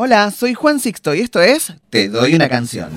[0.00, 2.88] Hola, soy Juan Sixto y esto es Te doy una canción.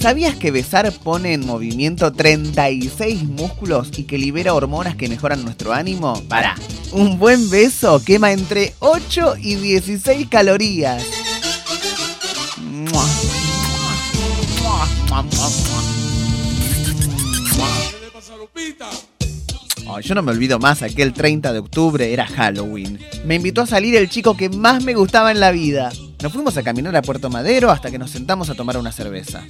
[0.00, 5.72] ¿Sabías que besar pone en movimiento 36 músculos y que libera hormonas que mejoran nuestro
[5.72, 6.22] ánimo?
[6.28, 6.54] Para,
[6.92, 11.04] un buen beso quema entre 8 y 16 calorías.
[20.02, 22.98] Yo no me olvido más, aquel 30 de octubre era Halloween.
[23.24, 25.90] Me invitó a salir el chico que más me gustaba en la vida.
[26.22, 29.44] Nos fuimos a caminar a Puerto Madero hasta que nos sentamos a tomar una cerveza.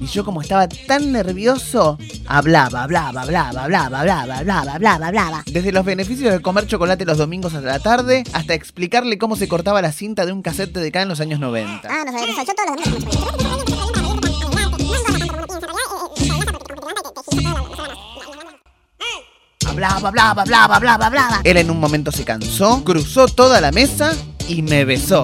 [0.00, 5.42] Y yo como estaba tan nervioso, hablaba, hablaba, hablaba, hablaba, hablaba, hablaba, hablaba, hablaba.
[5.46, 9.48] Desde los beneficios de comer chocolate los domingos hasta la tarde, hasta explicarle cómo se
[9.48, 11.88] cortaba la cinta de un cassette de acá en los años 90.
[11.90, 13.71] Ah, no sabía que todos los Bla,
[19.82, 23.72] bla, bla, bla, bla, bla, bla, Él en un momento se cansó, cruzó toda la
[23.72, 24.12] mesa
[24.48, 25.22] y me besó.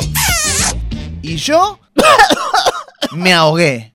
[1.22, 1.78] Y yo
[3.12, 3.92] me ahogué.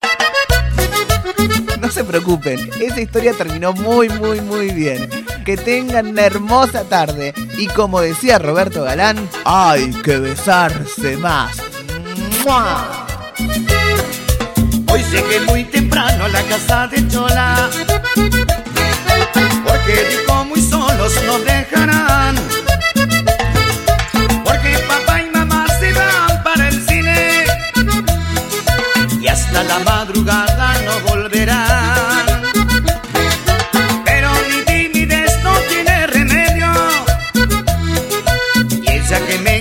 [1.79, 5.09] No se preocupen, esa historia terminó muy, muy, muy bien.
[5.43, 7.33] Que tengan una hermosa tarde.
[7.57, 11.57] Y como decía Roberto Galán, hay que besarse más.
[14.89, 17.69] Hoy llegué muy temprano a la casa de Chola.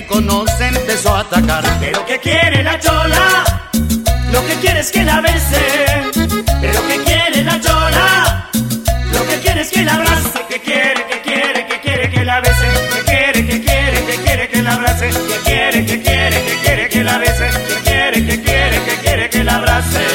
[0.01, 1.63] Que a atacar.
[1.79, 3.69] Pero que quiere la chola,
[4.31, 5.65] lo que quiere es que la bese.
[6.61, 8.49] Pero que quiere la chola,
[9.13, 11.03] lo que quiere es que la abrace, que quiere
[12.33, 16.45] la bese, que quiere, que quiere, que quiere que la abrace, que quiere, que quiere,
[16.45, 20.05] que quiere que la bese, que quiere, que quiere, que quiere que la abrace.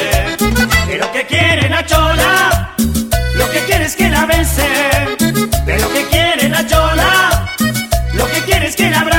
[0.87, 2.75] Pero que quiere la chola,
[3.35, 4.67] lo que quiere es que la bese,
[5.65, 7.45] pero que quiere la chola,
[8.13, 9.18] lo que quiere es que la abrace.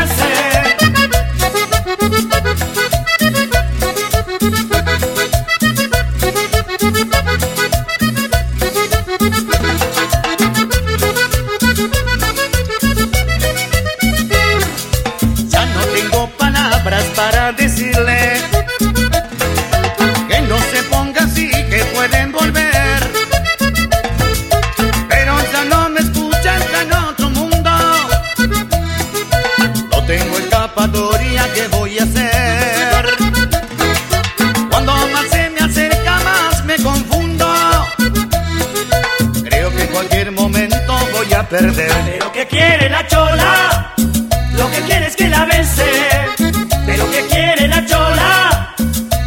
[41.51, 41.91] Perder.
[42.05, 43.95] Pero que quiere la chola,
[44.57, 45.91] lo que quiere es que la bese.
[46.87, 48.75] Pero que quiere la chola,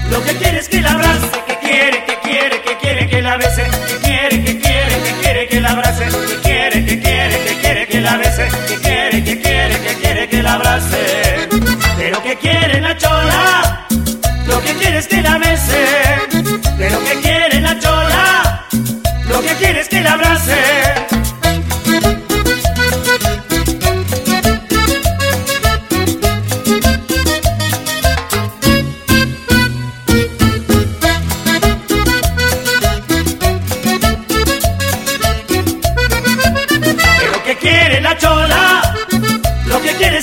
[0.09, 1.27] lo que quiere es que la abrace.
[1.47, 3.63] Que quiere, que quiere, que quiere que la bese.
[3.63, 6.05] Que quiere, que quiere, que quiere que la abrace.
[6.05, 8.47] Que quiere, que quiere, que quiere que la bese.
[8.67, 11.33] Que quiere, que quiere, que quiere que la abrace
[12.23, 13.85] que quiere la chola,
[14.47, 15.85] lo que quiere es que la bese.
[16.77, 18.65] De lo que quiere la chola,
[19.27, 20.82] lo que quiere es que la abrace.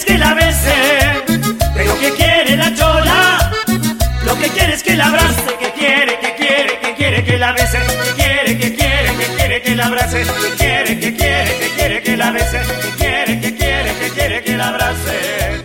[0.05, 1.01] Que la bese
[2.01, 3.53] que quiere la chola,
[4.25, 7.53] lo que quiere es que la abrace, que quiere, que quiere, que quiere que la
[7.53, 11.69] bese, que quiere, que quiere, que quiere que la abrace, que quiere, que quiere, que
[11.77, 15.63] quiere que la bese, que quiere, que quiere, que quiere que la abrace.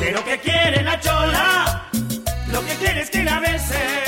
[0.00, 1.82] Que lo que quiere que la bese, que chola,
[2.52, 4.05] lo que quiere es que la abrace.